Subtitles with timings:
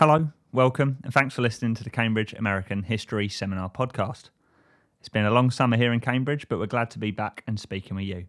[0.00, 4.30] Hello, welcome, and thanks for listening to the Cambridge American History Seminar podcast.
[4.98, 7.60] It's been a long summer here in Cambridge, but we're glad to be back and
[7.60, 8.24] speaking with you.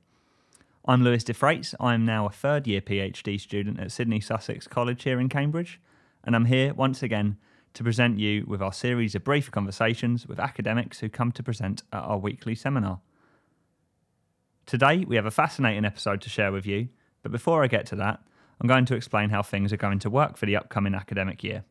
[0.85, 1.73] I'm Lewis Freites.
[1.79, 5.79] I'm now a third year PhD student at Sidney Sussex College here in Cambridge,
[6.25, 7.37] and I'm here once again
[7.75, 11.83] to present you with our series of brief conversations with academics who come to present
[11.93, 12.99] at our weekly seminar.
[14.65, 16.89] Today, we have a fascinating episode to share with you,
[17.23, 18.19] but before I get to that,
[18.61, 21.63] I'm going to explain how things are going to work for the upcoming academic year.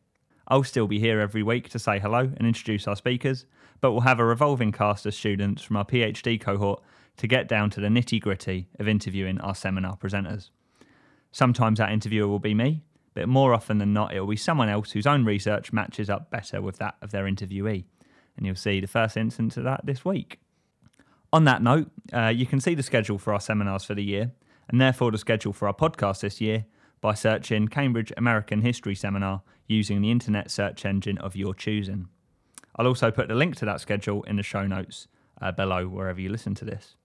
[0.49, 3.45] I'll still be here every week to say hello and introduce our speakers,
[3.79, 6.83] but we'll have a revolving cast of students from our PhD cohort
[7.15, 10.49] to get down to the nitty gritty of interviewing our seminar presenters.
[11.31, 14.67] Sometimes that interviewer will be me, but more often than not, it will be someone
[14.67, 17.85] else whose own research matches up better with that of their interviewee.
[18.35, 20.41] And you'll see the first instance of that this week.
[21.31, 24.33] On that note, uh, you can see the schedule for our seminars for the year,
[24.67, 26.65] and therefore the schedule for our podcast this year,
[27.01, 32.07] by searching Cambridge American History Seminar using the internet search engine of your choosing.
[32.75, 35.07] I'll also put the link to that schedule in the show notes
[35.41, 36.95] uh, below wherever you listen to this.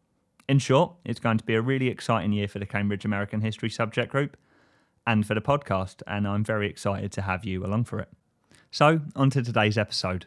[0.49, 3.71] In short, it's going to be a really exciting year for the Cambridge American History
[3.71, 4.37] subject group
[5.07, 8.09] and for the podcast, and I'm very excited to have you along for it.
[8.71, 10.27] So, on to today's episode.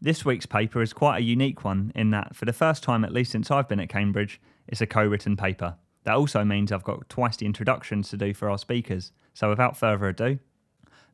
[0.00, 3.12] This week's paper is quite a unique one in that, for the first time at
[3.12, 5.76] least since I've been at Cambridge, it's a co written paper.
[6.04, 9.12] That also means I've got twice the introductions to do for our speakers.
[9.32, 10.38] So without further ado,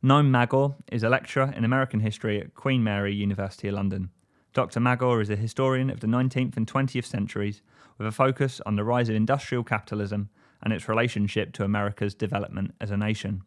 [0.02, 4.10] Noam Maggor is a lecturer in American history at Queen Mary University of London.
[4.52, 4.80] Dr.
[4.80, 7.62] Maggor is a historian of the 19th and 20th centuries
[7.98, 10.28] with a focus on the rise of industrial capitalism
[10.62, 13.42] and its relationship to America's development as a nation.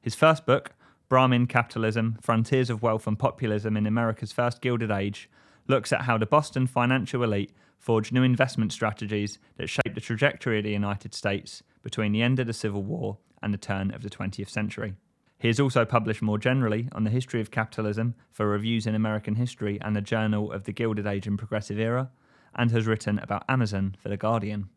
[0.00, 0.72] His first book,
[1.08, 5.28] Brahmin Capitalism Frontiers of Wealth and Populism in America's First Gilded Age,
[5.68, 10.58] looks at how the Boston financial elite forged new investment strategies that shaped the trajectory
[10.58, 14.02] of the United States between the end of the Civil War and the turn of
[14.02, 14.94] the 20th century.
[15.38, 19.34] He has also published more generally on the history of capitalism for Reviews in American
[19.34, 22.10] History and the Journal of the Gilded Age and Progressive Era,
[22.54, 24.68] and has written about Amazon for The Guardian.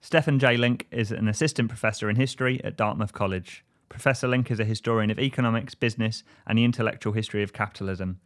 [0.00, 0.56] Stefan J.
[0.56, 3.64] Link is an assistant professor in history at Dartmouth College.
[3.90, 8.18] Professor Link is a historian of economics, business, and the intellectual history of capitalism,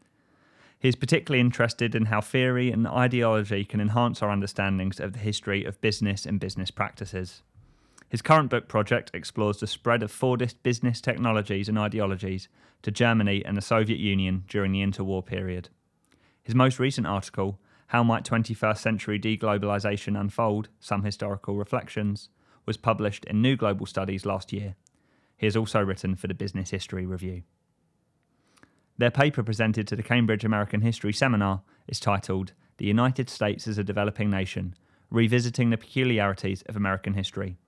[0.78, 5.18] he is particularly interested in how theory and ideology can enhance our understandings of the
[5.18, 7.42] history of business and business practices.
[8.08, 12.48] His current book project explores the spread of Fordist business technologies and ideologies
[12.82, 15.70] to Germany and the Soviet Union during the interwar period.
[16.42, 20.68] His most recent article, How Might 21st Century Deglobalization Unfold?
[20.78, 22.28] Some Historical Reflections,
[22.64, 24.76] was published in New Global Studies last year.
[25.36, 27.42] He has also written for the Business History Review.
[28.98, 33.76] Their paper presented to the Cambridge American History Seminar is titled The United States as
[33.76, 34.74] a Developing Nation
[35.10, 37.58] Revisiting the Peculiarities of American History.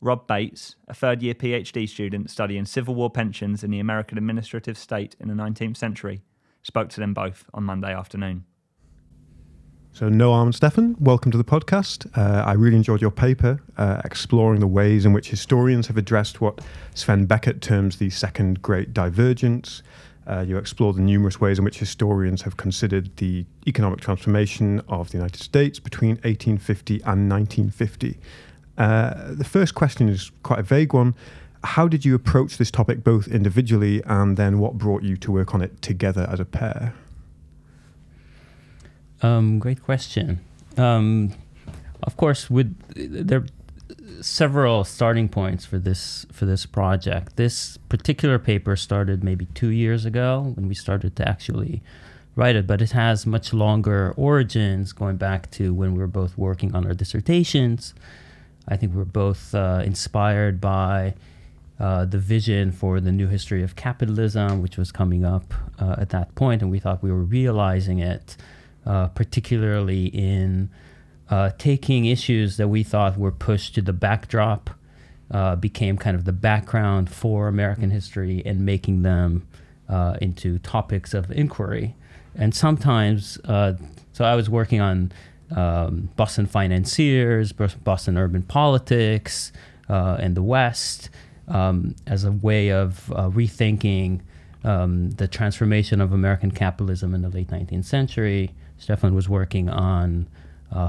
[0.00, 4.78] Rob Bates, a third year PhD student studying Civil War pensions in the American administrative
[4.78, 6.22] state in the 19th century,
[6.62, 8.44] spoke to them both on Monday afternoon.
[9.94, 12.06] So, Noam and Stefan, welcome to the podcast.
[12.16, 16.40] Uh, I really enjoyed your paper uh, exploring the ways in which historians have addressed
[16.40, 16.60] what
[16.94, 19.82] Sven Beckert terms the second great divergence,
[20.26, 25.10] uh, you explore the numerous ways in which historians have considered the economic transformation of
[25.10, 28.18] the United States between 1850 and 1950.
[28.78, 31.14] Uh, the first question is quite a vague one.
[31.64, 35.54] How did you approach this topic both individually and then what brought you to work
[35.54, 36.94] on it together as a pair?
[39.22, 40.40] Um, great question.
[40.76, 41.32] Um,
[42.02, 43.44] of course, with there
[44.20, 47.36] several starting points for this for this project.
[47.36, 51.82] This particular paper started maybe two years ago when we started to actually
[52.34, 56.36] write it, but it has much longer origins going back to when we were both
[56.38, 57.94] working on our dissertations.
[58.68, 61.14] I think we were both uh, inspired by
[61.78, 66.10] uh, the vision for the new history of capitalism, which was coming up uh, at
[66.10, 68.36] that point, and we thought we were realizing it,
[68.86, 70.70] uh, particularly in
[71.32, 74.68] uh, taking issues that we thought were pushed to the backdrop
[75.30, 79.48] uh, became kind of the background for American history and making them
[79.88, 81.96] uh, into topics of inquiry.
[82.34, 83.72] And sometimes, uh,
[84.12, 85.10] so I was working on
[85.56, 89.52] um, Boston financiers, Boston urban politics,
[89.88, 91.08] uh, and the West
[91.48, 94.20] um, as a way of uh, rethinking
[94.64, 98.50] um, the transformation of American capitalism in the late 19th century.
[98.76, 100.26] Stefan was working on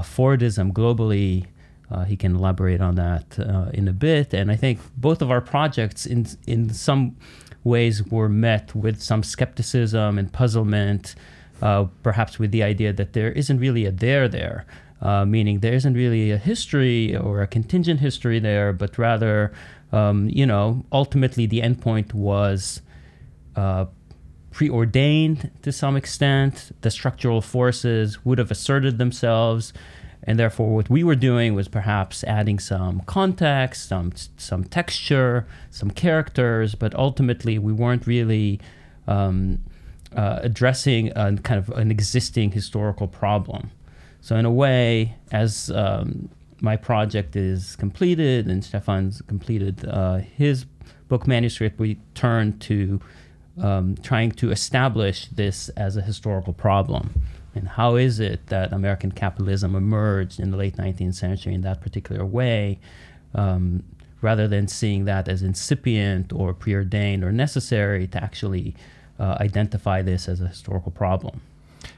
[0.00, 1.46] Fordism globally.
[1.90, 4.32] Uh, he can elaborate on that uh, in a bit.
[4.34, 7.16] And I think both of our projects, in in some
[7.62, 11.14] ways, were met with some skepticism and puzzlement,
[11.62, 14.66] uh, perhaps with the idea that there isn't really a there there,
[15.00, 19.52] uh, meaning there isn't really a history or a contingent history there, but rather,
[19.92, 22.80] um, you know, ultimately the endpoint was
[23.56, 23.86] uh,
[24.54, 26.74] preordained to some extent.
[26.80, 29.74] The structural forces would have asserted themselves,
[30.22, 35.90] and therefore, what we were doing was perhaps adding some context, some some texture, some
[35.90, 38.60] characters, but ultimately, we weren't really.
[39.06, 39.58] Um,
[40.16, 43.70] uh, addressing a kind of an existing historical problem.
[44.20, 46.30] So in a way, as um,
[46.60, 50.66] my project is completed and Stefan's completed uh, his
[51.08, 53.00] book manuscript, we turn to
[53.60, 57.22] um, trying to establish this as a historical problem.
[57.54, 61.80] And how is it that American capitalism emerged in the late 19th century in that
[61.80, 62.80] particular way,
[63.34, 63.84] um,
[64.20, 68.74] rather than seeing that as incipient or preordained or necessary to actually
[69.20, 71.40] uh, identify this as a historical problem.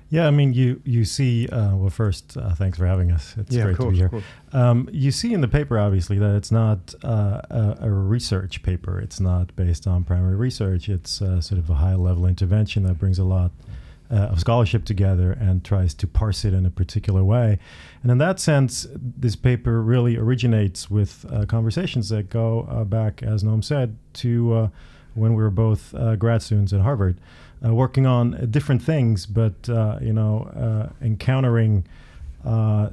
[0.08, 1.48] Yeah, I mean, you you see.
[1.48, 3.34] Uh, well, first, uh, thanks for having us.
[3.36, 4.24] It's Yeah, great course, to be here.
[4.52, 9.00] Um, you see in the paper, obviously, that it's not uh, a, a research paper.
[9.00, 10.88] It's not based on primary research.
[10.88, 13.50] It's uh, sort of a high level intervention that brings a lot
[14.10, 17.58] uh, of scholarship together and tries to parse it in a particular way.
[18.02, 23.22] And in that sense, this paper really originates with uh, conversations that go uh, back,
[23.22, 24.68] as Noam said, to uh,
[25.16, 27.18] when we were both uh, grad students at Harvard,
[27.64, 31.86] uh, working on different things, but uh, you know, uh, encountering.
[32.44, 32.90] Uh,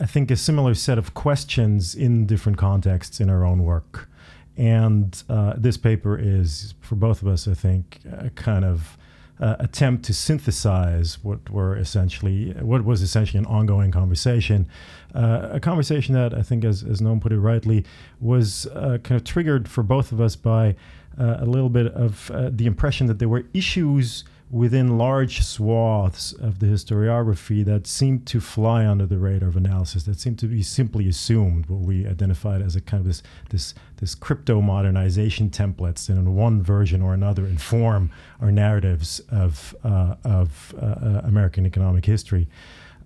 [0.00, 4.08] I think a similar set of questions in different contexts in our own work,
[4.56, 8.96] and uh, this paper is for both of us, I think, a kind of
[9.40, 14.68] uh, attempt to synthesize what were essentially what was essentially an ongoing conversation,
[15.14, 17.84] uh, a conversation that I think, as as Noam put it rightly,
[18.20, 20.76] was kind of triggered for both of us by
[21.18, 26.58] a little bit of uh, the impression that there were issues within large swaths of
[26.58, 30.62] the historiography that seemed to fly under the radar of analysis, that seemed to be
[30.62, 36.06] simply assumed, what we identified as a kind of this this this crypto modernization templates
[36.06, 38.10] that in one version or another inform
[38.40, 42.48] our narratives of uh, of uh, uh, American economic history.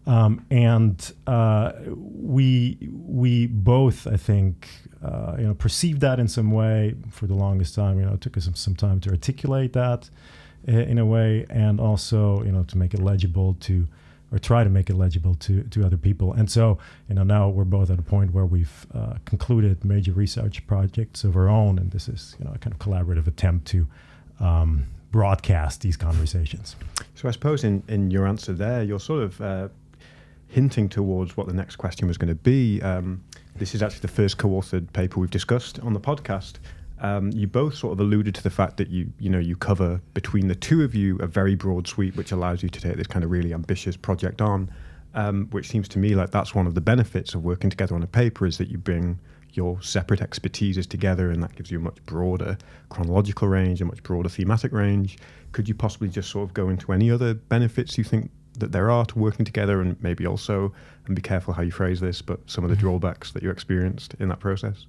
[0.07, 4.69] Um, and uh, we we both, I think,
[5.03, 7.99] uh, you know, perceived that in some way for the longest time.
[8.01, 10.11] You know, it took us some, some time to articulate that
[10.67, 13.87] i- in a way, and also, you know, to make it legible to,
[14.33, 16.33] or try to make it legible to to other people.
[16.33, 16.79] And so,
[17.09, 21.23] you know, now we're both at a point where we've uh, concluded major research projects
[21.23, 23.87] of our own, and this is, you know, a kind of collaborative attempt to.
[24.41, 26.75] Um, broadcast these conversations
[27.15, 29.69] So I suppose in, in your answer there, you're sort of uh,
[30.53, 32.81] hinting towards what the next question was going to be.
[32.83, 33.25] Um,
[33.57, 36.55] this is actually the first co-authored paper we've discussed on the podcast.
[37.01, 40.01] Um, you both sort of alluded to the fact that you you know you cover
[40.15, 43.07] between the two of you a very broad sweep, which allows you to take this
[43.07, 44.71] kind of really ambitious project on.
[45.15, 48.03] Um, which seems to me like that's one of the benefits of working together on
[48.03, 49.19] a paper is that you bring
[49.53, 52.57] your separate expertises together, and that gives you a much broader
[52.89, 55.19] chronological range, a much broader thematic range.
[55.53, 58.31] Could you possibly just sort of go into any other benefits you think
[58.63, 60.73] that there are to working together, and maybe also,
[61.07, 64.15] and be careful how you phrase this, but some of the drawbacks that you experienced
[64.19, 64.87] in that process?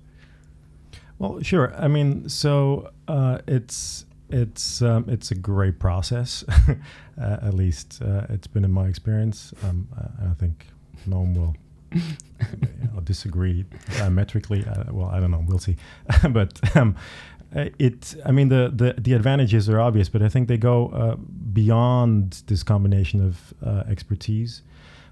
[1.19, 1.73] Well, sure.
[1.75, 6.43] I mean, so uh, it's it's um, it's a great process.
[7.21, 9.53] uh, at least uh, it's been in my experience.
[9.63, 10.67] Um, I, I think
[11.07, 11.55] Noam will
[11.93, 13.65] you know, disagree
[13.97, 14.65] diametrically.
[14.65, 15.43] Uh, well, I don't know.
[15.47, 15.77] We'll see.
[16.29, 18.15] but um, uh, it.
[18.25, 22.43] I mean, the, the the advantages are obvious, but I think they go uh, beyond
[22.47, 24.61] this combination of uh, expertise.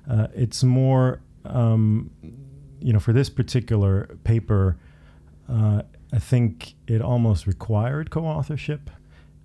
[0.09, 2.09] Uh, it's more, um,
[2.79, 4.77] you know, for this particular paper.
[5.49, 5.83] Uh,
[6.13, 8.89] I think it almost required co-authorship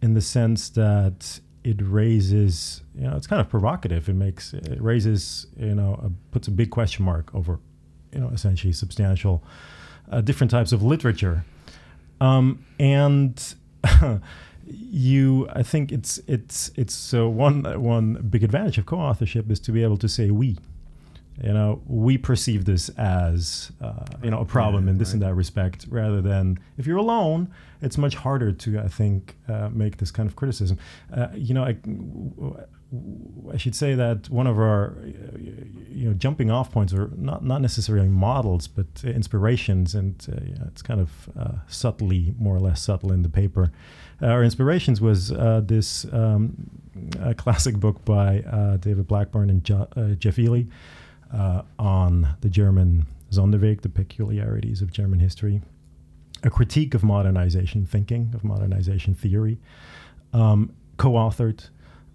[0.03, 4.09] in the sense that it raises, you know, it's kind of provocative.
[4.09, 7.59] It makes it raises, you know, a, puts a big question mark over,
[8.13, 9.43] you know, essentially substantial
[10.11, 11.45] uh, different types of literature,
[12.21, 13.55] um, and
[14.67, 19.73] you, I think it's it's it's so one one big advantage of co-authorship is to
[19.73, 20.57] be able to say we
[21.43, 25.23] you know we perceive this as uh, you know a problem Yeah, in this and
[25.23, 27.49] that respect rather than if you're alone
[27.83, 30.79] it's much harder to i think uh, make this kind of criticism.
[31.15, 31.77] Uh, you know I,
[33.53, 35.39] I should say that one of our uh,
[35.91, 40.37] you know jumping off points are not not necessarily models but uh, inspirations and uh,
[40.47, 43.73] yeah, it's kind of uh, subtly more or less subtle in the paper.
[44.23, 46.55] Our inspirations was uh, this um,
[47.21, 50.69] a classic book by uh, David Blackbourn and jo- uh, Geoff Eley
[51.33, 55.61] uh, on the German Sonderweg, the peculiarities of German history,
[56.43, 59.59] a critique of modernization thinking, of modernization theory,
[60.33, 61.69] um, co-authored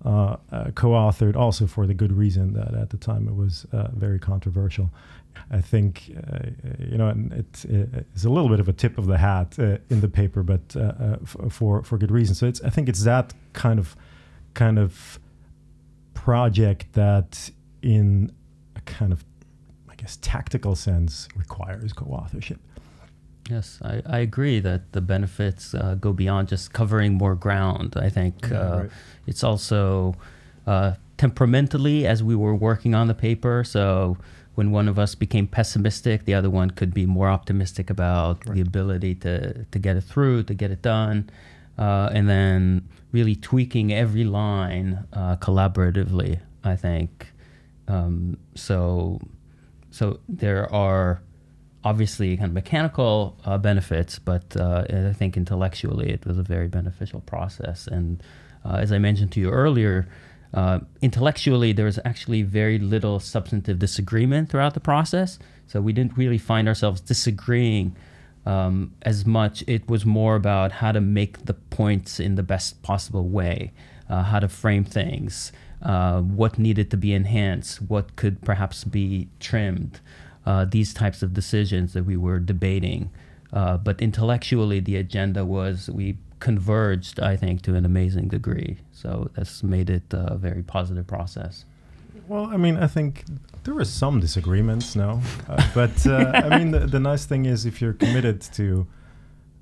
[0.03, 3.87] uh, uh, co-authored, also for the good reason that at the time it was uh,
[3.93, 4.89] very controversial.
[5.51, 6.39] I think uh,
[6.79, 10.01] you know it, it's a little bit of a tip of the hat uh, in
[10.01, 12.33] the paper, but uh, f- for for good reason.
[12.33, 13.95] So it's I think it's that kind of
[14.55, 15.19] kind of
[16.15, 17.51] project that
[17.81, 18.31] in
[18.81, 19.23] a kind of
[19.89, 22.59] I guess tactical sense requires co-authorship.
[23.49, 27.95] Yes, I, I agree that the benefits uh, go beyond just covering more ground.
[27.97, 28.89] I think Yeah, uh, right.
[29.27, 30.15] it's also
[30.65, 33.63] uh, temperamentally as we were working on the paper.
[33.63, 34.17] So
[34.55, 38.61] when one of us became pessimistic, the other one could be more optimistic about the
[38.61, 41.29] ability to, to get it through, to get it done.
[41.77, 47.27] Uh, and then really tweaking every line uh, collaboratively, I think.
[47.91, 49.19] Um, so,
[49.89, 51.21] so there are
[51.83, 56.67] obviously kind of mechanical uh, benefits, but uh, I think intellectually it was a very
[56.67, 57.87] beneficial process.
[57.87, 58.23] And
[58.63, 60.07] uh, as I mentioned to you earlier,
[60.53, 65.39] uh, intellectually there was actually very little substantive disagreement throughout the process.
[65.67, 67.95] So we didn't really find ourselves disagreeing
[68.45, 69.63] um, as much.
[69.67, 73.71] It was more about how to make the points in the best possible way,
[74.09, 79.27] uh, how to frame things, uh, what needed to be enhanced, what could perhaps be
[79.39, 79.99] trimmed
[80.45, 83.09] uh, these types of decisions that we were debating.
[83.53, 88.77] Uh, but intellectually, the agenda was we converged, I think, to an amazing degree.
[88.91, 91.65] So that's made it a very positive process.
[92.27, 93.25] Well, I mean, I think
[93.63, 97.65] there were some disagreements, no, uh, but uh, I mean, the, the nice thing is
[97.65, 98.87] if you're committed to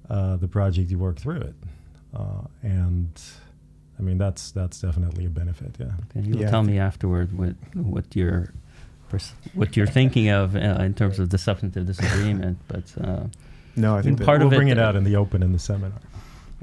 [0.09, 1.55] uh, the project, you work through it,
[2.15, 3.09] uh, and
[4.00, 5.75] I mean that's that's definitely a benefit.
[5.79, 5.88] Yeah.
[6.15, 8.53] And you'll Yeah, tell me afterward what what you're
[9.10, 12.58] pers- what you're thinking of uh, in terms of the substantive disagreement.
[12.68, 13.24] But uh,
[13.75, 15.44] No, I think that, Part we'll of it, bring it uh, out in the open
[15.44, 16.00] in the seminar.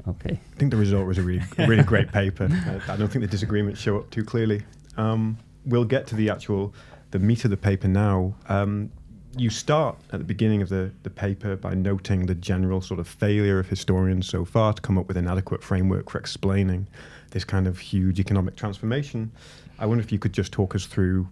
[0.07, 2.47] okay, I think the result was a really, really great paper.
[2.51, 4.63] I, I don't think the disagreements show up too clearly.
[4.97, 6.73] Um, we'll get to the actual,
[7.11, 8.33] the meat of the paper now.
[8.49, 8.89] Um,
[9.37, 13.07] you start at the beginning of the, the paper by noting the general sort of
[13.07, 16.87] failure of historians so far to come up with an adequate framework for explaining
[17.31, 19.31] this kind of huge economic transformation.
[19.79, 21.27] I wonder if you could just talk us through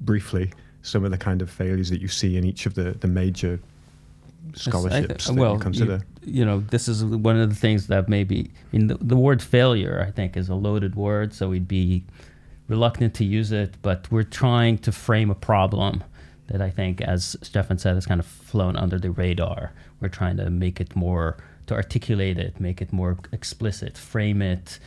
[0.00, 3.06] briefly some of the kind of failures that you see in each of the, the
[3.06, 3.60] major
[4.52, 6.02] I scholarships that well, you consider.
[6.24, 10.04] You, know, this is one of the things that maybe in the, the word failure,
[10.06, 12.04] I think, is a loaded word, so we'd be
[12.68, 13.74] reluctant to use it.
[13.82, 16.02] But we're trying to frame a problem
[16.48, 19.72] that I think, as Stefan said, has kind of flown under the radar.
[20.00, 24.80] We're trying to make it more, to articulate it, make it more explicit, frame it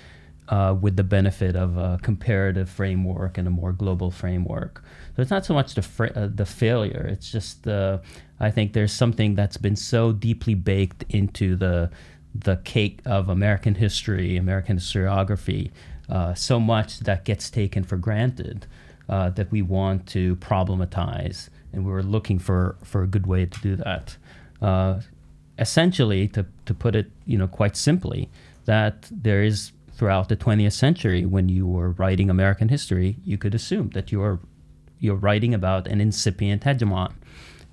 [0.49, 4.83] uh, with the benefit of a comparative framework and a more global framework.
[5.15, 7.07] So it's not so much the uh, the failure.
[7.09, 7.99] It's just uh,
[8.39, 11.89] I think there's something that's been so deeply baked into the
[12.33, 15.71] the cake of American history, American historiography,
[16.09, 18.67] uh, so much that gets taken for granted
[19.07, 23.45] uh, that we want to problematize, and we were looking for for a good way
[23.45, 24.17] to do that.
[24.61, 24.99] Uh,
[25.57, 28.29] essentially, to to put it you know quite simply,
[28.65, 33.55] that there is throughout the 20th century when you were writing American history, you could
[33.55, 34.39] assume that you are
[34.99, 37.13] you're writing about an incipient hegemon.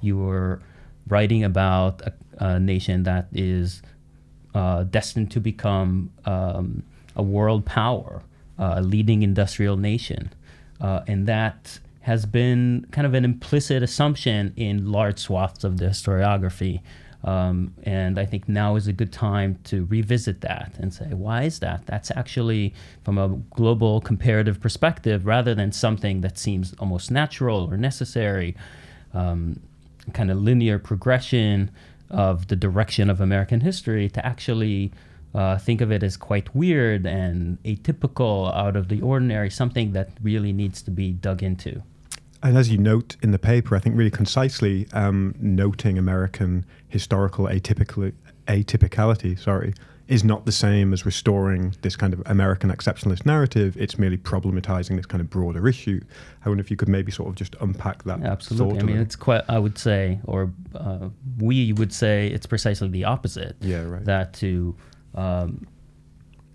[0.01, 0.61] You were
[1.09, 3.83] writing about a, a nation that is
[4.55, 6.83] uh, destined to become um,
[7.17, 8.23] a world power,
[8.59, 10.33] uh, a leading industrial nation.
[10.81, 15.87] Uh, and that has been kind of an implicit assumption in large swaths of the
[15.87, 16.81] historiography.
[17.25, 21.45] Um, and I think now is a good time to revisit that and say, why
[21.45, 21.87] is that?
[21.87, 22.75] That's actually
[23.05, 28.57] from a global comparative perspective rather than something that seems almost natural or necessary,
[29.15, 29.61] um,
[30.13, 31.71] kind of linear progression
[32.11, 34.93] of the direction of American history to actually
[35.35, 40.11] uh, think of it as quite weird and atypical, out of the ordinary, something that
[40.23, 41.83] really needs to be dug into.
[42.43, 47.47] And as you note in the paper, I think really concisely um, noting American historical
[47.47, 48.13] atypical,
[48.49, 49.75] atypicality, sorry,
[50.09, 53.77] is not the same as restoring this kind of American exceptionalist narrative.
[53.79, 56.01] It's merely problematizing this kind of broader issue.
[56.45, 58.21] I wonder if you could maybe sort of just unpack that.
[58.23, 58.81] Absolutely.
[58.81, 61.09] I mean, it's quite, I would say, or uh,
[61.39, 63.57] we would say it's precisely the opposite.
[63.61, 64.05] yeah, right.
[64.05, 64.75] That to,
[65.15, 65.67] um,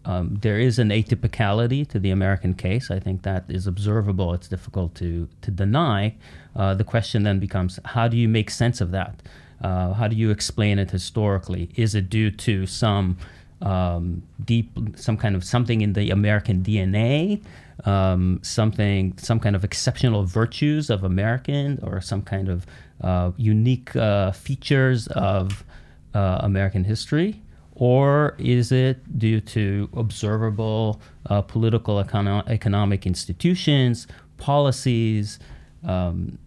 [0.07, 2.89] um, there is an atypicality to the American case.
[2.89, 4.33] I think that is observable.
[4.33, 6.15] It's difficult to, to deny.
[6.55, 9.21] Uh, the question then becomes how do you make sense of that?
[9.61, 11.69] Uh, how do you explain it historically?
[11.75, 13.17] Is it due to some
[13.61, 17.43] um, deep, some kind of something in the American DNA,
[17.83, 22.65] um, something, some kind of exceptional virtues of American, or some kind of
[23.01, 25.65] uh, unique uh, features of
[26.13, 27.41] uh, American history?
[27.79, 34.07] Or is it due to observable uh, political econo- economic institutions,
[34.37, 35.37] policies,
[35.83, 36.39] um,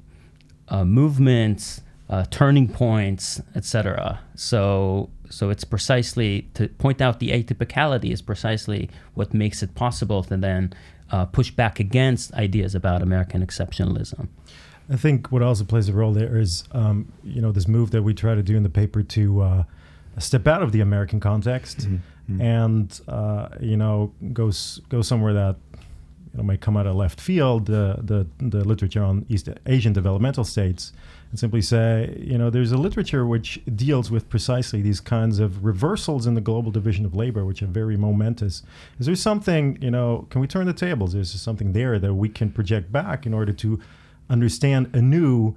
[0.69, 4.19] uh, movements, uh, turning points, etc.
[4.35, 10.25] So, so it's precisely to point out the atypicality is precisely what makes it possible
[10.25, 10.73] to then
[11.13, 14.27] uh, push back against ideas about American exceptionalism.
[14.93, 18.03] I think what also plays a role there is, um, you know, this move that
[18.03, 19.63] we try to do in the paper to uh,
[20.19, 22.41] step out of the American context mm-hmm.
[22.41, 24.51] and, uh, you know, go
[24.89, 25.57] go somewhere that
[26.33, 29.93] you know, might come out of left field, the, the, the literature on East Asian
[29.93, 30.93] developmental states,
[31.31, 35.65] and simply say, you know, there's a literature which deals with precisely these kinds of
[35.65, 38.63] reversals in the global division of labor, which are very momentous.
[38.99, 41.15] Is there something, you know, can we turn the tables?
[41.15, 43.81] Is there something there that we can project back in order to
[44.29, 45.57] understand anew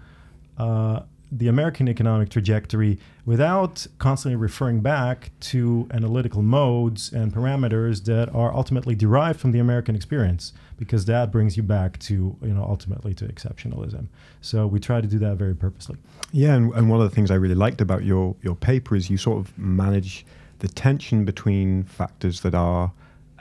[0.57, 1.01] uh,
[1.37, 8.53] the American economic trajectory without constantly referring back to analytical modes and parameters that are
[8.53, 13.13] ultimately derived from the American experience, because that brings you back to, you know, ultimately
[13.13, 14.07] to exceptionalism.
[14.41, 15.97] So we try to do that very purposely.
[16.31, 19.09] Yeah, and, and one of the things I really liked about your your paper is
[19.09, 20.25] you sort of manage
[20.59, 22.91] the tension between factors that are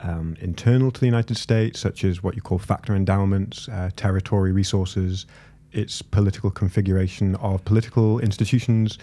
[0.01, 4.51] um, internal to the United States, such as what you call factor endowments, uh, territory
[4.51, 5.25] resources,
[5.73, 8.97] its political configuration of political institutions,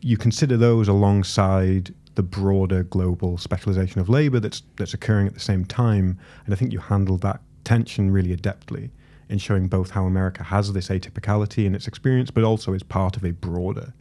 [0.00, 5.40] you consider those alongside the broader global specialization of labor that's that's occurring at the
[5.40, 6.18] same time.
[6.44, 8.90] And I think you handled that tension really adeptly
[9.28, 13.16] in showing both how America has this atypicality in its experience, but also is part
[13.16, 13.92] of a broader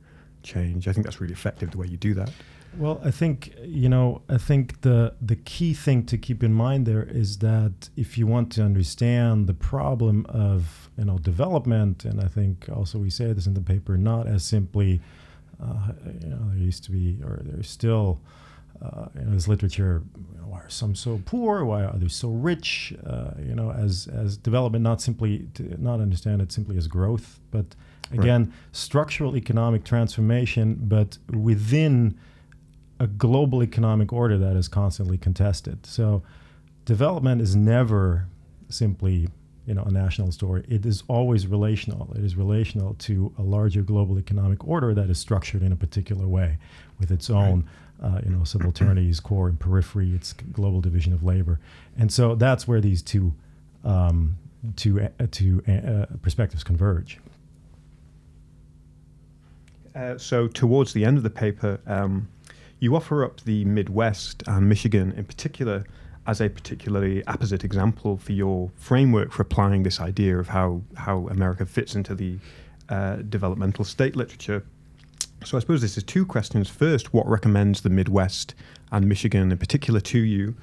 [0.42, 0.88] change.
[0.88, 2.32] I think that's really effective the way you do that.
[2.78, 6.86] Well, I think you know, I think the the key thing to keep in mind
[6.86, 12.22] there is that if you want to understand the problem of you know development, and
[12.22, 15.02] I think also we say this in the paper, not as simply,
[15.62, 15.92] uh,
[16.22, 18.20] you know, there used to be or there's still.
[18.80, 21.66] Uh, you know, this literature, you know, why are some so poor?
[21.66, 22.94] Why are they so rich?
[23.08, 27.40] Uh, you know, as as development, not simply to not understand it simply as growth,
[27.50, 27.66] but
[28.12, 28.54] again, right.
[28.72, 32.20] structural economic transformation, but within
[33.00, 35.86] a global economic order that is constantly contested.
[35.86, 36.24] So
[36.86, 38.27] development is never
[38.70, 39.30] simply
[39.67, 40.63] you know a national story.
[40.67, 42.12] It is always relational.
[42.15, 46.26] It is relational to a larger global economic order that is structured in a particular
[46.26, 46.58] way,
[47.00, 47.69] with its own
[48.02, 51.60] uh, you know subalternities, core and periphery, its global division of labor,
[51.98, 53.34] and so that's where these two
[53.84, 54.38] um,
[54.78, 57.19] two uh, two uh, perspectives converge.
[59.93, 61.80] Uh, so towards the end of the paper.
[61.86, 62.30] Um,
[62.80, 65.86] you offer up the Midwest and Michigan in particular
[66.26, 71.28] as a particularly apposite example for your framework for applying this idea of how, how
[71.30, 72.38] America fits into the
[72.90, 74.63] uh, developmental state literature.
[75.46, 76.68] So I suppose this is two questions.
[76.70, 78.56] First, what recommends the Midwest
[78.92, 80.56] and Michigan in particular to you?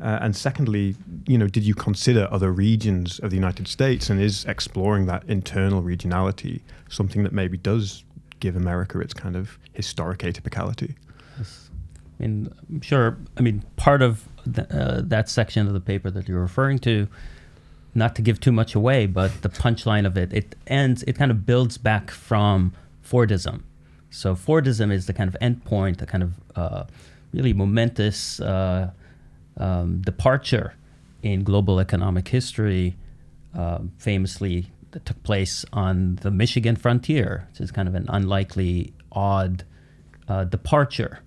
[0.00, 0.94] Uh, and secondly,
[1.26, 5.24] you know, did you consider other regions of the United States, and is exploring that
[5.24, 8.04] internal regionality something that maybe does
[8.38, 10.94] give America its kind of historic atypicality?
[11.40, 13.18] I mean, I'm sure.
[13.36, 17.08] I mean, part of the, uh, that section of the paper that you're referring to,
[17.94, 21.02] not to give too much away, but the punchline of it, it ends.
[21.04, 22.72] It kind of builds back from
[23.04, 23.62] Fordism.
[24.10, 26.84] So Fordism is the kind of endpoint, the kind of uh,
[27.32, 28.90] really momentous uh,
[29.58, 30.74] um, departure
[31.22, 32.96] in global economic history,
[33.56, 38.92] uh, famously that took place on the Michigan frontier, which is kind of an unlikely,
[39.12, 39.64] odd
[40.28, 41.20] uh, departure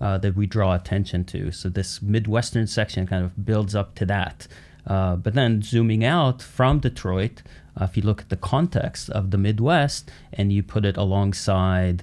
[0.00, 1.50] uh, that we draw attention to.
[1.50, 4.46] So this Midwestern section kind of builds up to that.
[4.86, 7.42] Uh, but then zooming out from Detroit,
[7.78, 12.02] uh, if you look at the context of the Midwest and you put it alongside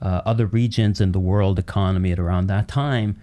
[0.00, 3.16] uh, other regions in the world economy at around that time,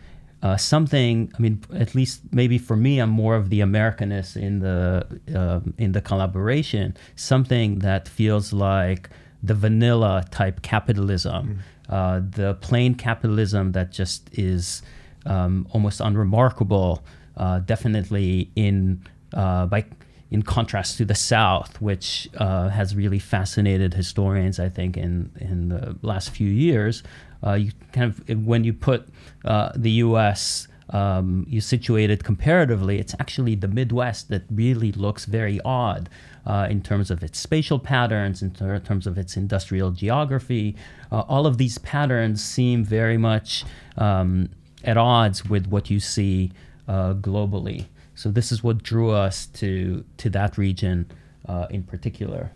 [0.44, 1.32] uh, something.
[1.38, 5.76] I mean, at least maybe for me, I'm more of the Americanist in the um,
[5.78, 6.98] in the collaboration.
[7.16, 9.10] Something that feels like
[9.44, 11.48] the vanilla type capitalism.
[11.48, 11.58] Mm
[11.91, 14.82] uh, the plain capitalism that just is
[15.25, 17.04] um, almost unremarkable,
[17.38, 19.86] uh, definitely in uh, by
[20.32, 25.69] in contrast to the South, which uh, has really fascinated historians, I think, in in
[25.69, 27.04] the last few years.
[27.43, 29.08] You kind of when you put
[29.43, 30.67] the U.S.
[30.91, 36.10] Um, you situate it comparatively, it's actually the Midwest that really looks very odd
[36.45, 40.75] uh, in terms of its spatial patterns, in ter- terms of its industrial geography.
[41.12, 43.63] Uh, all of these patterns seem very much
[43.97, 44.49] um,
[44.84, 46.51] at odds with what you see
[46.88, 47.86] uh, globally.
[48.15, 51.10] So this is what drew us to to that region
[51.47, 52.51] uh, in particular.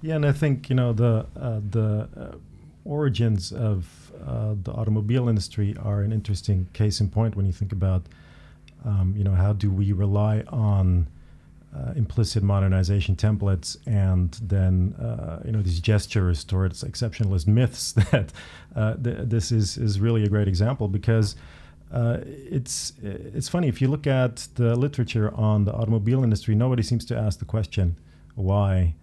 [0.00, 2.36] Yeah, and I think you know the uh, the uh,
[2.84, 7.72] origins of uh, the automobile industry are an interesting case in point when you think
[7.72, 8.02] about,
[8.84, 11.06] um, you know, how do we rely on
[11.74, 18.30] uh, implicit modernization templates and then uh, you know these gestures towards exceptionalist myths that
[18.76, 21.34] uh, th- this is is really a great example because
[21.90, 26.82] uh, it's it's funny if you look at the literature on the automobile industry nobody
[26.82, 27.96] seems to ask the question
[28.34, 28.94] why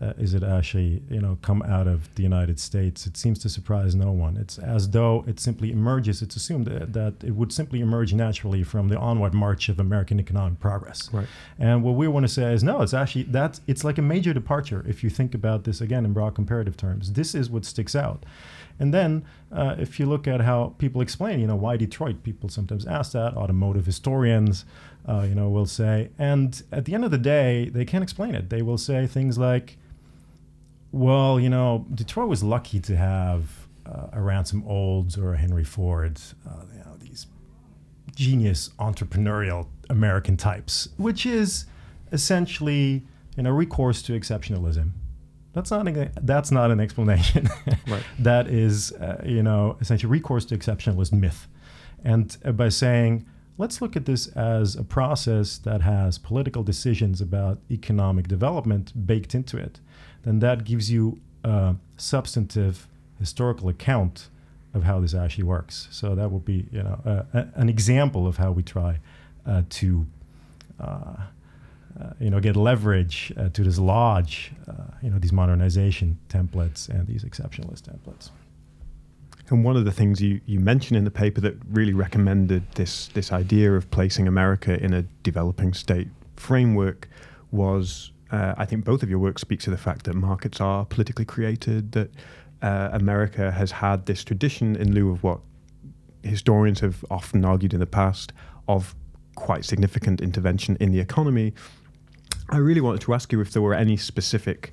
[0.00, 3.06] uh, is it actually you know come out of the United States?
[3.06, 4.36] It seems to surprise no one.
[4.36, 6.22] It's as though it simply emerges.
[6.22, 10.20] It's assumed that, that it would simply emerge naturally from the onward march of American
[10.20, 11.08] economic progress.
[11.12, 11.26] Right.
[11.58, 12.82] And what we want to say is no.
[12.82, 16.12] It's actually that it's like a major departure if you think about this again in
[16.12, 17.12] broad comparative terms.
[17.12, 18.24] This is what sticks out.
[18.78, 22.48] And then, uh, if you look at how people explain, you know, why Detroit, people
[22.48, 23.34] sometimes ask that.
[23.36, 24.64] Automotive historians,
[25.08, 28.34] uh, you know, will say, and at the end of the day, they can't explain
[28.34, 28.50] it.
[28.50, 29.78] They will say things like,
[30.96, 35.64] well, you know, Detroit was lucky to have uh, a Ransom Olds or a Henry
[35.64, 37.26] Ford, uh, you know, these
[38.14, 41.66] genius entrepreneurial American types, which is
[42.12, 43.02] essentially,
[43.36, 44.92] you know, recourse to exceptionalism.
[45.52, 47.48] That's not a, that's not an explanation.
[47.88, 48.02] Right.
[48.18, 51.46] that is, uh, you know, essentially recourse to exceptionalist myth,
[52.02, 53.26] and uh, by saying.
[53.58, 59.34] Let's look at this as a process that has political decisions about economic development baked
[59.34, 59.80] into it
[60.26, 64.28] then that gives you a substantive historical account
[64.74, 65.88] of how this actually works.
[65.90, 68.98] So that would be, you know, uh, an example of how we try
[69.46, 70.06] uh, to,
[70.80, 71.16] uh, uh
[72.18, 77.24] you know, get leverage uh, to dislodge, uh, you know, these modernization templates and these
[77.24, 78.30] exceptionalist templates.
[79.48, 83.06] And one of the things you, you mentioned in the paper that really recommended this
[83.14, 87.08] this idea of placing America in a developing state framework
[87.52, 90.84] was uh, I think both of your work speak to the fact that markets are
[90.84, 92.10] politically created, that
[92.62, 95.40] uh, America has had this tradition in lieu of what
[96.22, 98.32] historians have often argued in the past
[98.68, 98.94] of
[99.36, 101.54] quite significant intervention in the economy.
[102.48, 104.72] I really wanted to ask you if there were any specific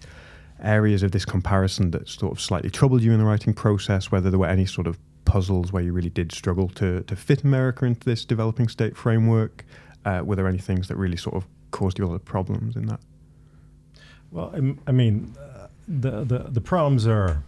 [0.62, 4.30] areas of this comparison that sort of slightly troubled you in the writing process, whether
[4.30, 7.86] there were any sort of puzzles where you really did struggle to, to fit America
[7.86, 9.66] into this developing state framework.
[10.06, 12.76] Uh, were there any things that really sort of caused you a lot of problems
[12.76, 13.00] in that?
[14.34, 14.52] Well,
[14.88, 17.44] I, mean, uh, the, the the problems are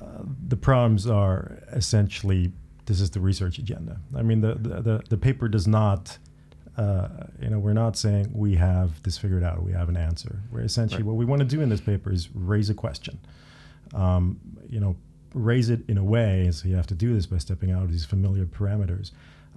[0.00, 2.52] uh, the problems are essentially
[2.86, 3.98] this is the research agenda.
[4.16, 6.16] I mean, the the, the, the paper does not.
[6.76, 7.08] Uh,
[7.42, 9.62] you know, we're not saying we have this figured out.
[9.62, 10.38] We have an answer.
[10.50, 11.08] We're essentially right.
[11.08, 13.18] what we want to do in this paper is raise a question.
[13.92, 14.96] Um, you know,
[15.34, 17.90] raise it in a way, so you have to do this by stepping out of
[17.90, 19.10] these familiar parameters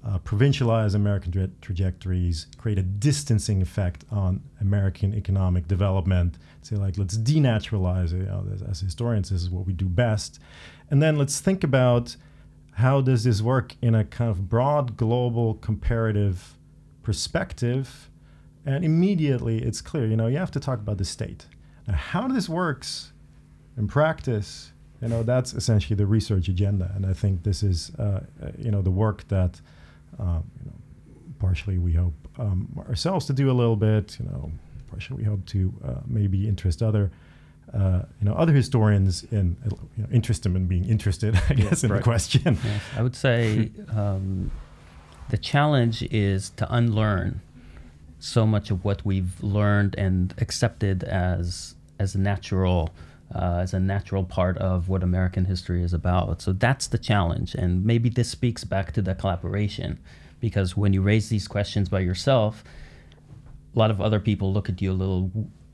[0.05, 6.37] uh, provincialize American tra- trajectories, create a distancing effect on American economic development.
[6.61, 8.17] Say, like, let's denaturalize it.
[8.17, 10.39] You know, as historians, this is what we do best.
[10.89, 12.15] And then let's think about
[12.73, 16.57] how does this work in a kind of broad, global, comparative
[17.01, 18.09] perspective.
[18.65, 21.47] And immediately it's clear, you know, you have to talk about the state.
[21.87, 23.13] Now, how this works
[23.77, 26.91] in practice, you know, that's essentially the research agenda.
[26.95, 28.21] And I think this is, uh,
[28.57, 29.61] you know, the work that
[30.19, 30.77] um, you know,
[31.39, 34.17] partially we hope um, ourselves to do a little bit.
[34.19, 34.51] You know,
[34.89, 37.11] partially we hope to uh, maybe interest other.
[37.73, 39.57] Uh, you know, other historians in
[39.97, 41.97] you know, interest them in being interested, I guess, yes, in right.
[41.97, 42.59] the question.
[42.63, 44.51] Yes, I would say um,
[45.29, 47.41] the challenge is to unlearn
[48.19, 52.89] so much of what we've learned and accepted as as natural
[53.33, 56.41] uh, as a natural part of what American history is about.
[56.41, 57.55] So that's the challenge.
[57.55, 59.99] And maybe this speaks back to the collaboration
[60.39, 62.63] because when you raise these questions by yourself,
[63.75, 65.31] a lot of other people look at you a little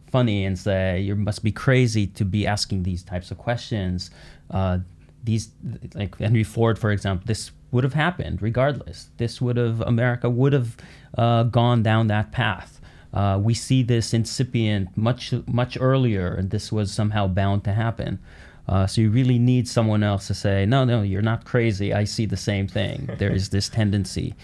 [0.09, 4.09] funny and say, you must be crazy to be asking these types of questions.
[4.49, 4.79] Uh,
[5.23, 5.49] these,
[5.93, 9.09] like Henry Ford, for example, this would have happened regardless.
[9.17, 10.77] This would have, America would have
[11.17, 12.79] uh, gone down that path.
[13.13, 18.19] Uh, we see this incipient much much earlier, and this was somehow bound to happen.
[18.67, 21.91] Uh, so you really need someone else to say, no, no, you're not crazy.
[21.91, 23.09] I see the same thing.
[23.17, 24.35] there is this tendency.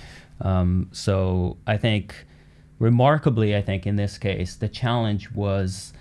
[0.42, 2.26] Um, so I think,
[2.80, 5.94] remarkably, I think in this case, the challenge was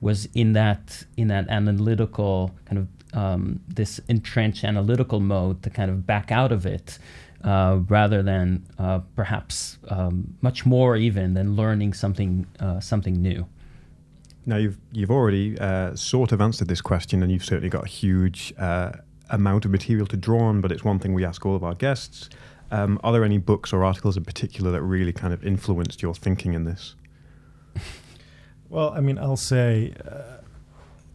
[0.00, 5.90] was in that in that analytical kind of um, this entrenched analytical mode to kind
[5.90, 6.98] of back out of it
[7.44, 13.46] uh, rather than uh, perhaps um, much more even than learning something uh, something new.
[14.46, 17.88] Now you've you've already uh, sort of answered this question, and you've certainly got a
[17.88, 18.92] huge uh,
[19.30, 20.60] amount of material to draw on.
[20.60, 22.28] But it's one thing we ask all of our guests:
[22.70, 26.14] um, Are there any books or articles in particular that really kind of influenced your
[26.14, 26.94] thinking in this?
[28.70, 29.94] Well, I mean, I'll say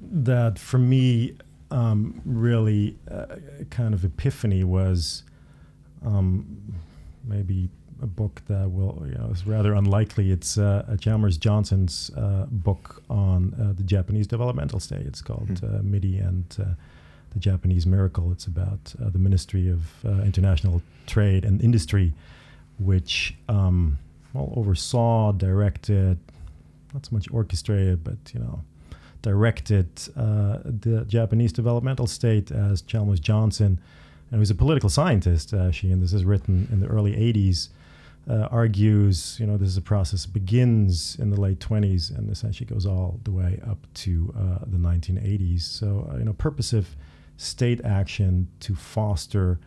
[0.01, 1.35] that for me,
[1.69, 3.35] um, really uh,
[3.69, 5.23] kind of epiphany was
[6.05, 6.45] um,
[7.23, 7.69] maybe
[8.01, 10.31] a book that will, you know, is rather unlikely.
[10.31, 15.05] It's uh, Chalmers Johnson's uh, book on uh, the Japanese developmental state.
[15.05, 15.83] It's called mm.
[15.83, 16.65] MITI and uh,
[17.31, 18.31] the Japanese Miracle.
[18.31, 19.81] It's about uh, the Ministry of
[20.25, 22.13] International Trade and Industry,
[22.77, 23.97] which um,
[24.33, 26.17] well oversaw, directed,
[26.93, 28.61] not so much orchestrated, but you know,
[29.21, 33.79] directed the Japanese developmental state as Chalmers Johnson
[34.33, 37.69] and was a political scientist actually, and this is written in the early 80s
[38.27, 42.65] uh, argues, you know, this is a process begins in the late 20s and essentially
[42.65, 45.61] goes all the way up to uh, the 1980s.
[45.61, 46.95] So, uh, you know, purposive
[47.37, 49.59] state action to foster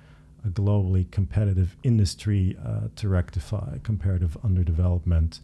[0.44, 5.38] a globally competitive industry uh, to rectify comparative underdevelopment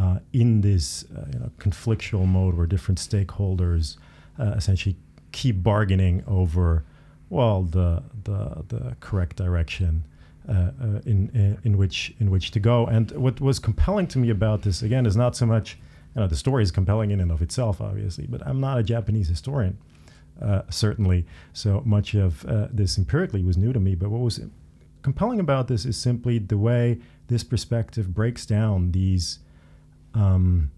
[0.00, 3.98] uh, in this, uh, you know, conflictual mode where different stakeholders
[4.38, 4.96] essentially
[5.30, 6.84] keep bargaining over,
[7.32, 10.04] well, the the the correct direction
[10.46, 12.84] uh, uh, in, in, in which in which to go.
[12.86, 15.78] And what was compelling to me about this again is not so much
[16.14, 18.82] you know the story is compelling in and of itself, obviously, but I'm not a
[18.82, 19.78] Japanese historian.
[20.42, 23.94] Uh, certainly, so much of uh, this empirically was new to me.
[23.94, 24.38] But what was
[25.00, 29.38] compelling about this is simply the way this perspective breaks down these
[30.12, 30.70] um,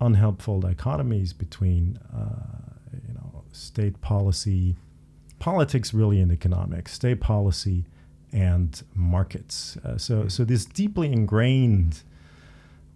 [0.00, 4.74] unhelpful dichotomies between, uh, you know, state policy,
[5.44, 7.84] politics, really, and economics, state policy,
[8.32, 9.76] and markets.
[9.84, 12.02] Uh, so, so this deeply ingrained,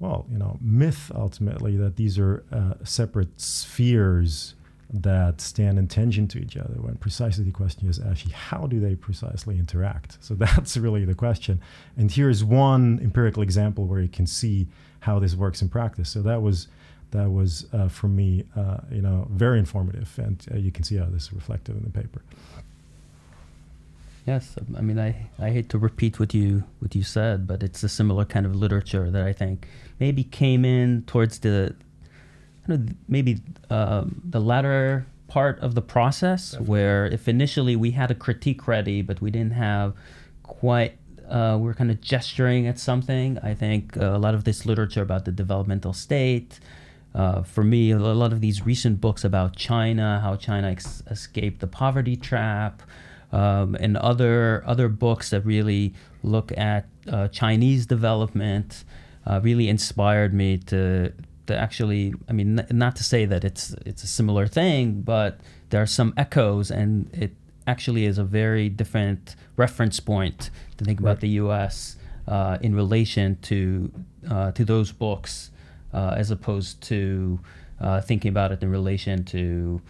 [0.00, 4.54] well, you know, myth ultimately that these are uh, separate spheres
[4.90, 6.76] that stand in tension to each other.
[6.80, 10.16] When precisely the question is actually how do they precisely interact?
[10.22, 11.60] So that's really the question.
[11.98, 14.66] And here's one empirical example where you can see
[15.00, 16.08] how this works in practice.
[16.08, 16.68] So that was
[17.10, 20.96] that was uh, for me, uh, you know, very informative, and uh, you can see
[20.96, 22.22] how this is reflected in the paper.
[24.26, 27.82] Yes, I mean, I, I hate to repeat what you what you said, but it's
[27.82, 29.66] a similar kind of literature that I think
[29.98, 31.74] maybe came in towards the,
[32.66, 33.40] you know, maybe
[33.70, 36.70] um, the latter part of the process, Definitely.
[36.70, 39.94] where if initially we had a critique ready, but we didn't have
[40.42, 43.38] quite, uh, we are kind of gesturing at something.
[43.42, 46.60] I think uh, a lot of this literature about the developmental state.
[47.14, 51.60] Uh, for me, a lot of these recent books about China, how China ex- escaped
[51.60, 52.82] the poverty trap,
[53.32, 58.84] um, and other other books that really look at uh, Chinese development
[59.26, 61.12] uh, really inspired me to
[61.46, 62.14] to actually.
[62.28, 65.40] I mean, n- not to say that it's it's a similar thing, but
[65.70, 67.34] there are some echoes, and it
[67.66, 71.10] actually is a very different reference point to think right.
[71.10, 71.96] about the U.S.
[72.26, 73.90] Uh, in relation to
[74.30, 75.50] uh, to those books,
[75.92, 77.40] uh, as opposed to
[77.80, 79.80] uh, thinking about it in relation to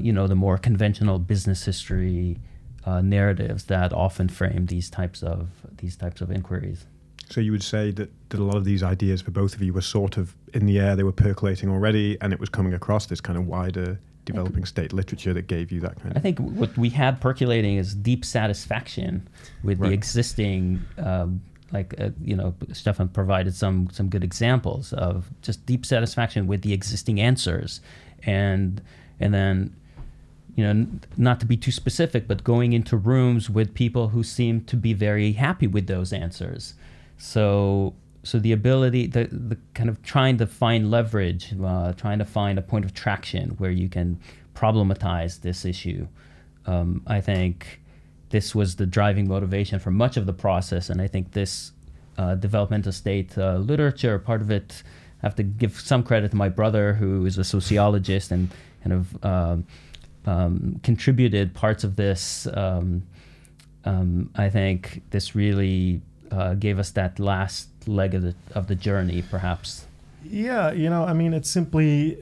[0.00, 2.38] you know the more conventional business history
[2.84, 6.86] uh, narratives that often frame these types of these types of inquiries.
[7.30, 9.72] So you would say that, that a lot of these ideas for both of you
[9.72, 13.06] were sort of in the air, they were percolating already, and it was coming across
[13.06, 16.16] this kind of wider developing state literature that gave you that kind of.
[16.16, 19.28] I think what we had percolating is deep satisfaction
[19.64, 19.88] with right.
[19.88, 20.84] the existing.
[20.98, 21.40] Um,
[21.72, 26.62] like uh, you know, Stefan provided some some good examples of just deep satisfaction with
[26.62, 27.80] the existing answers,
[28.24, 28.82] and
[29.18, 29.74] and then
[30.54, 34.22] you know, n- not to be too specific, but going into rooms with people who
[34.22, 36.74] seem to be very happy with those answers.
[37.16, 42.24] So, so the ability, the, the kind of trying to find leverage, uh, trying to
[42.24, 44.20] find a point of traction where you can
[44.54, 46.06] problematize this issue.
[46.66, 47.80] Um, I think
[48.32, 51.72] this was the driving motivation for much of the process, and I think this
[52.18, 54.82] uh, developmental state uh, literature, part of it,
[55.22, 58.50] I have to give some credit to my brother, who is a sociologist and
[58.82, 59.66] kind of um,
[60.26, 62.48] um, contributed parts of this.
[62.54, 63.02] Um,
[63.84, 68.74] um, I think this really uh, gave us that last leg of the of the
[68.74, 69.86] journey, perhaps.
[70.24, 72.16] Yeah, you know, I mean, it's simply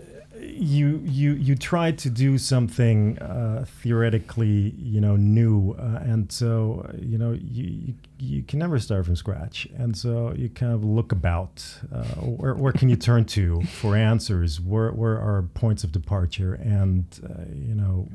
[0.53, 6.89] you you you try to do something uh, theoretically you know new uh, and so
[6.99, 9.67] you know you, you can never start from scratch.
[9.77, 13.97] And so you kind of look about uh, where, where can you turn to for
[13.97, 14.61] answers?
[14.61, 16.55] Where, where are points of departure?
[16.55, 18.09] And uh, you know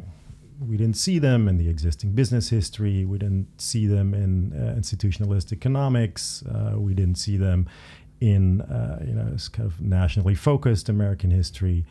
[0.65, 3.03] we didn't see them in the existing business history.
[3.03, 6.43] We didn't see them in uh, institutionalist economics.
[6.43, 7.67] Uh, we didn't see them
[8.21, 8.63] in
[9.05, 11.85] you know this kind of nationally focused american history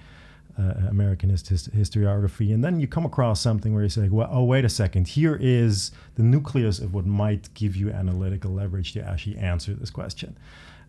[0.58, 4.44] uh, American hist- historiography, and then you come across something where you say, "Well, oh,
[4.44, 5.08] wait a second.
[5.08, 9.90] Here is the nucleus of what might give you analytical leverage to actually answer this
[9.90, 10.36] question,"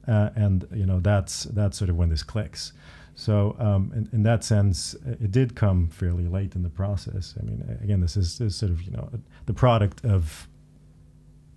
[0.08, 2.73] uh, and you know that's that's sort of when this clicks.
[3.15, 7.34] So um, in, in that sense, it did come fairly late in the process.
[7.39, 9.10] I mean, again, this is, is sort of you know
[9.45, 10.47] the product of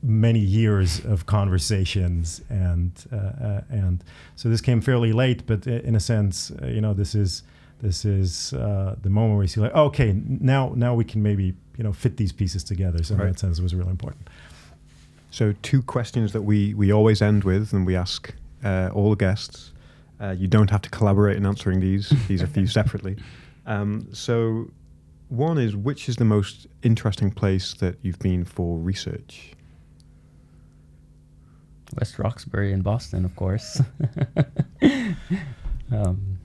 [0.02, 4.04] many years of conversations and uh, uh, and
[4.36, 7.42] so this came fairly late but in a sense uh, you know this is
[7.80, 11.54] this is uh, the moment where you see like okay now now we can maybe
[11.76, 13.02] you know fit these pieces together.
[13.02, 13.26] So right.
[13.26, 14.28] in that sense it was really important.
[15.30, 19.72] So two questions that we we always end with and we ask uh, all guests.
[20.20, 22.12] Uh, you don't have to collaborate in answering these.
[22.26, 23.16] These are for you separately.
[23.66, 24.70] Um, so
[25.28, 29.52] one is which is the most interesting place that you've been for research?
[31.98, 33.80] West Roxbury in Boston, of course.
[35.92, 36.38] um,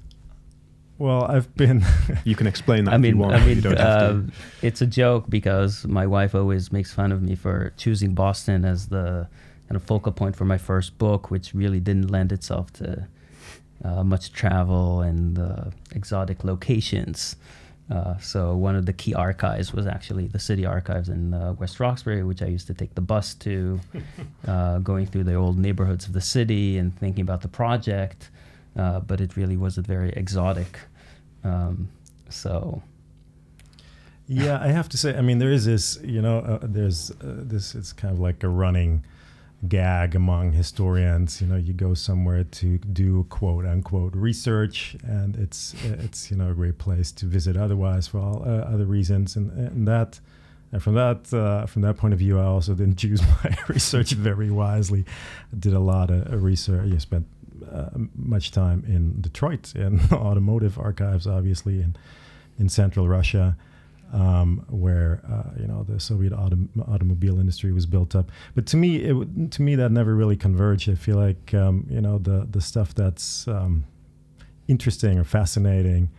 [1.04, 1.84] well, I've been.
[2.24, 2.94] you can explain that.
[2.94, 4.22] I mean, I mean, uh,
[4.62, 8.88] it's a joke because my wife always makes fun of me for choosing Boston as
[8.88, 9.28] the
[9.68, 13.06] kind of focal point for my first book, which really didn't lend itself to
[13.84, 17.36] uh, much travel and uh, exotic locations.
[17.92, 21.82] Uh, so one of the key archives was actually the city archives in uh, West
[21.82, 23.82] Roxbury, which I used to take the bus to,
[24.48, 28.30] uh, going through the old neighborhoods of the city and thinking about the project.
[28.78, 30.80] Uh, but it really wasn't very exotic.
[31.43, 31.89] Um,
[32.29, 32.82] so.
[34.27, 37.75] Yeah, I have to say, I mean, there is this, you know, uh, there's this,
[37.75, 39.03] it's kind of like a running
[39.67, 41.41] gag among historians.
[41.41, 46.51] You know, you go somewhere to do quote unquote research, and it's it's you know
[46.51, 50.19] a great place to visit otherwise for all uh, other reasons, and, and that.
[50.71, 54.13] And from that uh, from that point of view, I also didn't choose my research
[54.13, 55.06] very wisely.
[55.51, 56.91] I did a lot of research.
[56.91, 57.27] I spent
[57.72, 61.96] uh, much time in Detroit in automotive archives, obviously, in
[62.60, 63.58] in central Russia
[64.13, 68.32] um, where uh, you know the Soviet autom- automobile industry was built up.
[68.56, 70.89] But to me, it to me that never really converged.
[70.89, 73.86] I feel like um, you know the the stuff that's um,
[74.68, 76.10] interesting or fascinating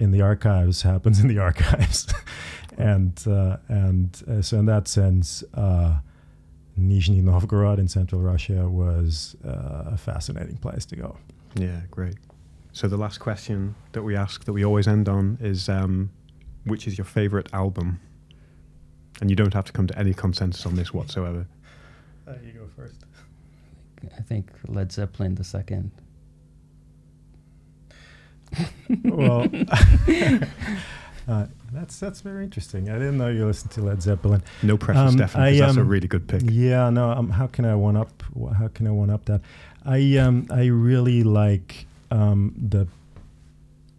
[0.00, 2.12] in the archives happens in the archives,
[2.76, 5.44] and uh, and uh, so in that sense.
[5.54, 5.98] Uh,
[6.80, 11.16] Nizhny Novgorod in central Russia was uh, a fascinating place to go.
[11.54, 12.16] Yeah, great.
[12.72, 16.10] So the last question that we ask, that we always end on, is um,
[16.64, 18.00] which is your favorite album?
[19.20, 21.46] And you don't have to come to any consensus on this whatsoever.
[22.26, 23.04] Uh, you go first.
[24.16, 25.90] I think Led Zeppelin the second.
[29.04, 29.46] well,
[31.28, 32.90] uh, that's that's very interesting.
[32.90, 34.42] I didn't know you listened to Led Zeppelin.
[34.62, 35.42] No pressure, um, Stefan.
[35.42, 36.42] I, um, that's a um, really good pick.
[36.44, 37.10] Yeah, no.
[37.10, 38.22] Um, how can I one up?
[38.58, 39.40] How can I one up that?
[39.84, 42.88] I um I really like um the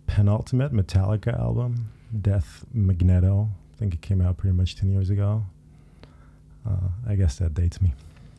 [0.07, 1.91] penultimate Metallica album.
[2.19, 3.29] Death Magnetic.
[3.29, 5.43] I think it came out pretty much 10 years ago.
[6.67, 7.93] Uh, I guess that dates me.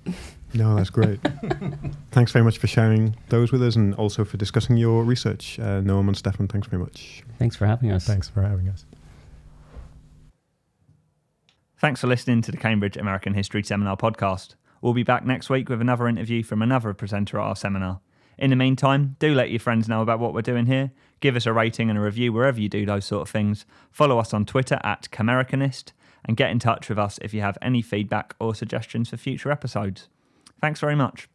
[0.54, 1.18] No, that's great.
[2.10, 5.58] thanks very much for sharing those with us and also for discussing your research.
[5.58, 7.22] Uh, Noam and Stefan, thanks very much.
[7.38, 8.04] Thanks for having us.
[8.04, 8.84] Thanks for having us.
[11.82, 14.54] Thanks for listening to the Cambridge American History Seminar podcast.
[14.80, 18.00] We'll be back next week with another interview from another presenter at our seminar.
[18.38, 20.92] In the meantime, do let your friends know about what we're doing here.
[21.18, 23.66] Give us a rating and a review wherever you do those sort of things.
[23.90, 25.90] Follow us on Twitter at Camericanist
[26.24, 29.50] and get in touch with us if you have any feedback or suggestions for future
[29.50, 30.08] episodes.
[30.60, 31.28] Thanks very much.